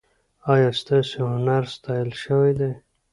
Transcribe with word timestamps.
ایا 0.53 0.69
ستاسو 0.81 1.19
هنر 1.33 1.63
ستایل 1.75 2.09
شوی 2.23 2.51
دی؟ 2.59 2.71